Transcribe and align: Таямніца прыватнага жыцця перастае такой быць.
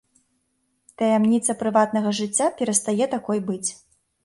Таямніца 1.01 1.51
прыватнага 1.61 2.15
жыцця 2.23 2.47
перастае 2.59 3.05
такой 3.15 3.47
быць. 3.53 3.69